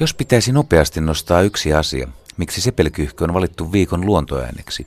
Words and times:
Jos 0.00 0.14
pitäisi 0.14 0.52
nopeasti 0.52 1.00
nostaa 1.00 1.42
yksi 1.42 1.72
asia, 1.74 2.08
miksi 2.36 2.60
sepelkyhkö 2.60 3.24
on 3.24 3.34
valittu 3.34 3.72
viikon 3.72 4.06
luontoääneksi, 4.06 4.86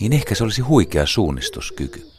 niin 0.00 0.12
ehkä 0.12 0.34
se 0.34 0.44
olisi 0.44 0.62
huikea 0.62 1.06
suunnistuskyky. 1.06 2.10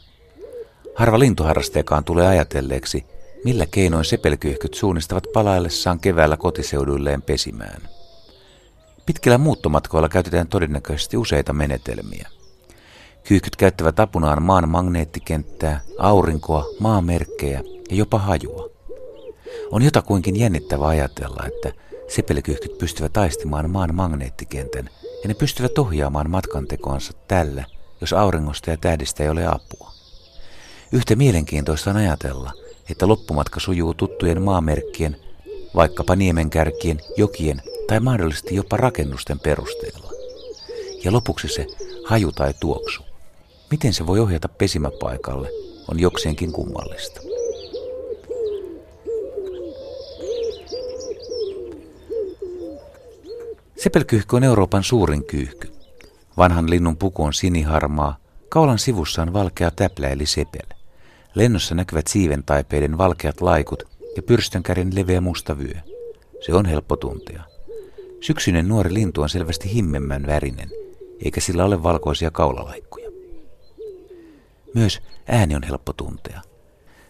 Harva 0.94 1.18
lintuharrastajakaan 1.18 2.04
tulee 2.04 2.26
ajatelleeksi, 2.26 3.04
millä 3.44 3.66
keinoin 3.66 4.04
sepelkyhkyt 4.04 4.74
suunnistavat 4.74 5.26
palaillessaan 5.34 6.00
keväällä 6.00 6.36
kotiseuduilleen 6.36 7.22
pesimään. 7.22 7.82
Pitkillä 9.06 9.38
muuttomatkoilla 9.38 10.08
käytetään 10.08 10.46
todennäköisesti 10.46 11.16
useita 11.16 11.52
menetelmiä. 11.52 12.28
Kyyhkyt 13.24 13.56
käyttävät 13.56 14.00
apunaan 14.00 14.42
maan 14.42 14.68
magneettikenttää, 14.68 15.80
aurinkoa, 15.98 16.64
maamerkkejä 16.78 17.62
ja 17.90 17.96
jopa 17.96 18.18
hajua. 18.18 18.70
On 19.70 19.82
jotakuinkin 19.82 20.36
jännittävä 20.36 20.86
ajatella, 20.86 21.46
että 21.46 21.80
sepelkyhkyt 22.14 22.78
pystyvät 22.78 23.12
taistimaan 23.12 23.70
maan 23.70 23.94
magneettikentän 23.94 24.90
ja 25.22 25.28
ne 25.28 25.34
pystyvät 25.34 25.78
ohjaamaan 25.78 26.30
matkantekoansa 26.30 27.12
tällä, 27.28 27.64
jos 28.00 28.12
auringosta 28.12 28.70
ja 28.70 28.76
tähdistä 28.76 29.22
ei 29.22 29.28
ole 29.28 29.46
apua. 29.46 29.92
Yhtä 30.92 31.16
mielenkiintoista 31.16 31.90
on 31.90 31.96
ajatella, 31.96 32.52
että 32.90 33.08
loppumatka 33.08 33.60
sujuu 33.60 33.94
tuttujen 33.94 34.42
maamerkkien, 34.42 35.16
vaikkapa 35.74 36.16
niemenkärkien, 36.16 37.00
jokien 37.16 37.62
tai 37.88 38.00
mahdollisesti 38.00 38.54
jopa 38.54 38.76
rakennusten 38.76 39.40
perusteella. 39.40 40.12
Ja 41.04 41.12
lopuksi 41.12 41.48
se 41.48 41.66
haju 42.06 42.32
tai 42.32 42.54
tuoksu. 42.60 43.02
Miten 43.70 43.92
se 43.92 44.06
voi 44.06 44.20
ohjata 44.20 44.48
pesimäpaikalle, 44.48 45.50
on 45.88 46.00
jokseenkin 46.00 46.52
kummallista. 46.52 47.29
Sepelkyhky 53.82 54.36
on 54.36 54.44
Euroopan 54.44 54.84
suurin 54.84 55.24
kyyhky. 55.24 55.72
Vanhan 56.36 56.70
linnun 56.70 56.96
puku 56.96 57.24
on 57.24 57.34
siniharmaa, 57.34 58.16
kaulan 58.48 58.78
sivussa 58.78 59.22
on 59.22 59.32
valkea 59.32 59.70
täplä 59.70 60.08
eli 60.08 60.26
sepel. 60.26 60.66
Lennossa 61.34 61.74
näkyvät 61.74 62.06
siiventaipeiden 62.06 62.98
valkeat 62.98 63.40
laikut 63.40 63.82
ja 64.16 64.22
pyrstönkärin 64.22 64.94
leveä 64.94 65.20
musta 65.20 65.58
vyö. 65.58 65.74
Se 66.46 66.54
on 66.54 66.66
helppo 66.66 66.96
tuntea. 66.96 67.42
Syksyinen 68.20 68.68
nuori 68.68 68.94
lintu 68.94 69.22
on 69.22 69.28
selvästi 69.28 69.74
himmemmän 69.74 70.26
värinen, 70.26 70.68
eikä 71.24 71.40
sillä 71.40 71.64
ole 71.64 71.82
valkoisia 71.82 72.30
kaulalaikkuja. 72.30 73.10
Myös 74.74 75.00
ääni 75.28 75.54
on 75.54 75.62
helppo 75.62 75.92
tuntea. 75.92 76.40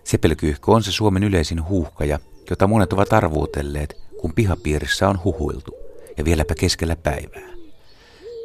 Sepelkyyhkö 0.04 0.70
on 0.70 0.82
se 0.82 0.92
Suomen 0.92 1.24
yleisin 1.24 1.68
huuhkaja, 1.68 2.18
jota 2.50 2.66
monet 2.66 2.92
ovat 2.92 3.12
arvuutelleet, 3.12 3.96
kun 4.20 4.32
pihapiirissä 4.34 5.08
on 5.08 5.20
huhuiltu, 5.24 5.89
ja 6.16 6.24
vieläpä 6.24 6.54
keskellä 6.54 6.96
päivää. 6.96 7.50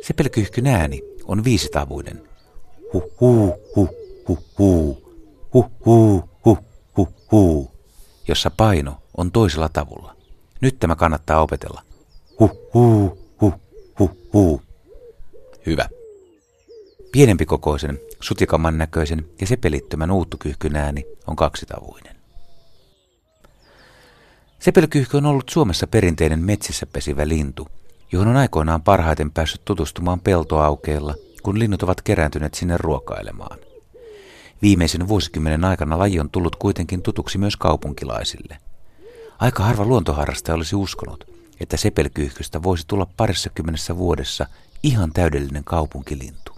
Sepelkyhkyn 0.07 0.67
ääni 0.67 1.01
on 1.25 1.43
viisitavuinen. 1.43 2.29
Huh 2.93 3.03
huu, 3.19 3.53
huh, 3.75 3.89
huh 4.27 4.43
huu, 4.59 5.03
huh 6.97 7.09
huu, 7.31 7.71
jossa 8.27 8.51
paino 8.51 8.97
on 9.17 9.31
toisella 9.31 9.69
tavulla. 9.69 10.15
Nyt 10.61 10.79
tämä 10.79 10.95
kannattaa 10.95 11.41
opetella. 11.41 11.81
Huh 12.39 12.51
huu, 12.73 13.17
huh. 13.41 14.61
Hyvä. 15.65 15.89
Pienempi 17.11 17.45
kokoisen, 17.45 17.99
näköisen 18.77 19.25
ja 19.41 19.47
sepelittömän 19.47 20.11
uuttukyhkyn 20.11 20.75
ääni 20.75 21.05
on 21.27 21.35
kaksitavuinen. 21.35 22.14
Sepelkyhky 24.65 25.17
on 25.17 25.25
ollut 25.25 25.49
Suomessa 25.49 25.87
perinteinen 25.87 26.39
metsissä 26.39 26.85
pesivä 26.85 27.27
lintu, 27.27 27.67
johon 28.11 28.27
on 28.27 28.35
aikoinaan 28.35 28.81
parhaiten 28.81 29.31
päässyt 29.31 29.65
tutustumaan 29.65 30.19
peltoaukeilla, 30.19 31.15
kun 31.43 31.59
linnut 31.59 31.83
ovat 31.83 32.01
kerääntyneet 32.01 32.53
sinne 32.53 32.77
ruokailemaan. 32.77 33.59
Viimeisen 34.61 35.07
vuosikymmenen 35.07 35.65
aikana 35.65 35.99
laji 35.99 36.19
on 36.19 36.29
tullut 36.29 36.55
kuitenkin 36.55 37.01
tutuksi 37.01 37.37
myös 37.37 37.57
kaupunkilaisille. 37.57 38.57
Aika 39.39 39.63
harva 39.63 39.85
luontoharrastaja 39.85 40.55
olisi 40.55 40.75
uskonut, 40.75 41.23
että 41.59 41.77
sepelkyyhkystä 41.77 42.63
voisi 42.63 42.87
tulla 42.87 43.07
parissa 43.17 43.49
kymmenessä 43.49 43.97
vuodessa 43.97 44.45
ihan 44.83 45.11
täydellinen 45.13 45.63
kaupunkilintu. 45.63 46.54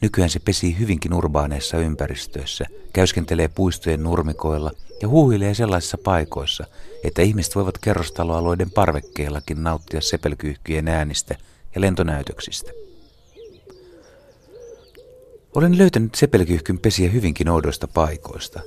Nykyään 0.00 0.30
se 0.30 0.38
pesii 0.38 0.78
hyvinkin 0.78 1.14
urbaaneissa 1.14 1.76
ympäristöissä, 1.76 2.66
käyskentelee 2.92 3.48
puistojen 3.48 4.02
nurmikoilla 4.02 4.70
ja 5.02 5.08
huuhilee 5.08 5.54
sellaisissa 5.54 5.98
paikoissa, 5.98 6.64
että 7.04 7.22
ihmiset 7.22 7.56
voivat 7.56 7.78
kerrostaloalueiden 7.78 8.70
parvekkeillakin 8.70 9.62
nauttia 9.62 10.00
sepelkyyhkyjen 10.00 10.88
äänistä 10.88 11.36
ja 11.74 11.80
lentonäytöksistä. 11.80 12.72
Olen 15.54 15.78
löytänyt 15.78 16.14
sepelkyyhkyn 16.14 16.78
pesiä 16.78 17.10
hyvinkin 17.10 17.48
oudoista 17.48 17.88
paikoista. 17.88 18.60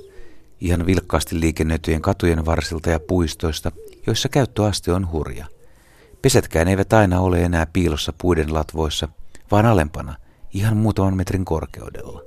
Ihan 0.60 0.86
vilkkaasti 0.86 1.40
liikennöityjen 1.40 2.02
katujen 2.02 2.46
varsilta 2.46 2.90
ja 2.90 3.00
puistoista, 3.00 3.72
joissa 4.06 4.28
käyttöaste 4.28 4.92
on 4.92 5.10
hurja. 5.12 5.46
Pesätkään 6.22 6.68
eivät 6.68 6.92
aina 6.92 7.20
ole 7.20 7.42
enää 7.42 7.66
piilossa 7.66 8.12
puiden 8.20 8.54
latvoissa, 8.54 9.08
vaan 9.50 9.66
alempana, 9.66 10.16
ihan 10.54 10.76
muutaman 10.76 11.16
metrin 11.16 11.44
korkeudella. 11.44 12.22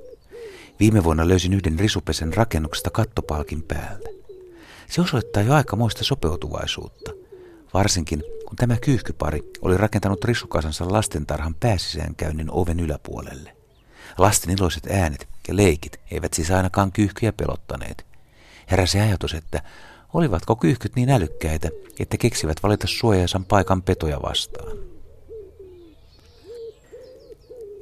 Viime 0.80 1.04
vuonna 1.04 1.28
löysin 1.28 1.52
yhden 1.52 1.78
risupesen 1.78 2.34
rakennuksesta 2.34 2.90
kattopalkin 2.90 3.62
päältä. 3.62 4.08
Se 4.90 5.00
osoittaa 5.00 5.42
jo 5.42 5.54
aikamoista 5.54 6.04
sopeutuvaisuutta, 6.04 7.10
varsinkin 7.74 8.22
kun 8.46 8.56
tämä 8.56 8.76
kyyhkypari 8.76 9.52
oli 9.62 9.76
rakentanut 9.76 10.24
risukasansa 10.24 10.92
lastentarhan 10.92 11.54
pääsisäänkäynnin 11.54 12.50
oven 12.50 12.80
yläpuolelle. 12.80 13.56
Lasten 14.18 14.58
iloiset 14.58 14.86
äänet 14.90 15.28
ja 15.48 15.56
leikit 15.56 16.00
eivät 16.10 16.34
siis 16.34 16.50
ainakaan 16.50 16.92
kyyhkyjä 16.92 17.32
pelottaneet. 17.32 18.06
Heräsi 18.70 19.00
ajatus, 19.00 19.34
että 19.34 19.62
olivatko 20.14 20.56
kyyhkyt 20.56 20.96
niin 20.96 21.10
älykkäitä, 21.10 21.68
että 22.00 22.16
keksivät 22.16 22.62
valita 22.62 22.86
suojaisan 22.86 23.44
paikan 23.44 23.82
petoja 23.82 24.22
vastaan. 24.22 24.87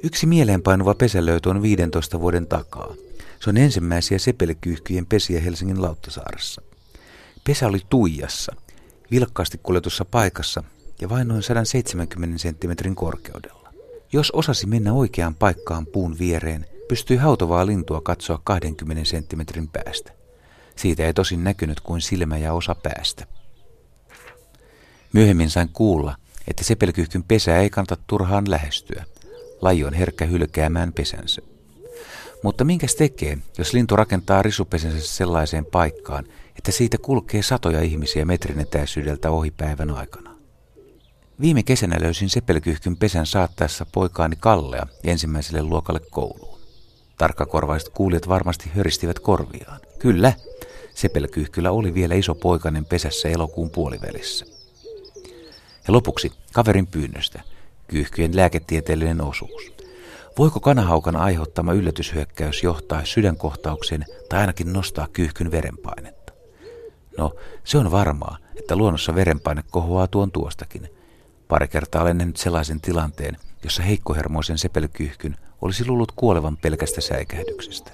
Yksi 0.03 0.25
mieleenpainuva 0.25 0.93
pesälöytö 0.95 1.49
on 1.49 1.61
15 1.61 2.19
vuoden 2.19 2.47
takaa. 2.47 2.93
Se 3.39 3.49
on 3.49 3.57
ensimmäisiä 3.57 4.19
sepelikyyhkyjen 4.19 5.05
pesiä 5.05 5.41
Helsingin 5.41 5.81
Lauttasaaressa. 5.81 6.61
Pesä 7.43 7.67
oli 7.67 7.81
Tuijassa, 7.89 8.55
vilkkaasti 9.11 9.59
kuljetussa 9.63 10.05
paikassa 10.05 10.63
ja 11.01 11.09
vain 11.09 11.27
noin 11.27 11.43
170 11.43 12.37
senttimetrin 12.37 12.95
korkeudella. 12.95 13.73
Jos 14.13 14.31
osasi 14.31 14.67
mennä 14.67 14.93
oikeaan 14.93 15.35
paikkaan 15.35 15.85
puun 15.85 16.19
viereen, 16.19 16.65
pystyi 16.87 17.17
hautovaa 17.17 17.65
lintua 17.65 18.01
katsoa 18.01 18.41
20 18.43 19.05
senttimetrin 19.05 19.67
päästä. 19.67 20.11
Siitä 20.75 21.05
ei 21.05 21.13
tosin 21.13 21.43
näkynyt 21.43 21.79
kuin 21.79 22.01
silmä 22.01 22.37
ja 22.37 22.53
osa 22.53 22.75
päästä. 22.75 23.27
Myöhemmin 25.13 25.49
sain 25.49 25.69
kuulla, 25.73 26.15
että 26.47 26.63
sepelkyhkyn 26.63 27.23
pesää 27.23 27.59
ei 27.59 27.69
kannata 27.69 27.97
turhaan 28.07 28.49
lähestyä. 28.49 29.05
Laji 29.61 29.85
on 29.85 29.93
herkkä 29.93 30.25
hylkäämään 30.25 30.93
pesänsä. 30.93 31.41
Mutta 32.43 32.63
minkäs 32.63 32.95
tekee, 32.95 33.37
jos 33.57 33.73
lintu 33.73 33.95
rakentaa 33.95 34.41
risupesensä 34.41 35.07
sellaiseen 35.07 35.65
paikkaan, 35.65 36.25
että 36.57 36.71
siitä 36.71 36.97
kulkee 36.97 37.41
satoja 37.41 37.81
ihmisiä 37.81 38.25
metrin 38.25 38.59
etäisyydeltä 38.59 39.31
ohi 39.31 39.51
päivän 39.51 39.91
aikana? 39.91 40.35
Viime 41.41 41.63
kesänä 41.63 41.95
löysin 42.01 42.29
sepelkyhkyn 42.29 42.97
pesän 42.97 43.25
saattaessa 43.25 43.85
poikaani 43.91 44.35
Kallea 44.39 44.87
ensimmäiselle 45.03 45.63
luokalle 45.63 46.01
kouluun. 46.11 46.59
Tarkkakorvaiset 47.17 47.89
kuulijat 47.89 48.27
varmasti 48.27 48.71
höristivät 48.75 49.19
korviaan. 49.19 49.79
Kyllä, 49.99 50.33
sepelkyhkyllä 50.95 51.71
oli 51.71 51.93
vielä 51.93 52.15
iso 52.15 52.35
poikainen 52.35 52.85
pesässä 52.85 53.29
elokuun 53.29 53.69
puolivälissä. 53.69 54.45
Ja 55.87 55.93
lopuksi 55.93 56.31
kaverin 56.53 56.87
pyynnöstä, 56.87 57.41
kyyhkyjen 57.87 58.35
lääketieteellinen 58.35 59.21
osuus. 59.21 59.73
Voiko 60.37 60.59
kanahaukan 60.59 61.15
aiheuttama 61.15 61.73
yllätyshyökkäys 61.73 62.63
johtaa 62.63 63.05
sydänkohtaukseen 63.05 64.05
tai 64.29 64.39
ainakin 64.39 64.73
nostaa 64.73 65.07
kyyhkyn 65.13 65.51
verenpainetta? 65.51 66.33
No, 67.17 67.35
se 67.63 67.77
on 67.77 67.91
varmaa, 67.91 68.37
että 68.59 68.75
luonnossa 68.75 69.15
verenpaine 69.15 69.63
kohoaa 69.71 70.07
tuon 70.07 70.31
tuostakin. 70.31 70.89
Pari 71.47 71.67
kertaa 71.67 72.01
olen 72.01 72.17
nähnyt 72.17 72.37
sellaisen 72.37 72.81
tilanteen, 72.81 73.37
jossa 73.63 73.83
heikkohermoisen 73.83 74.57
sepelkyyhkyn 74.57 75.37
olisi 75.61 75.87
luullut 75.87 76.11
kuolevan 76.11 76.57
pelkästä 76.57 77.01
säikähdyksestä. 77.01 77.91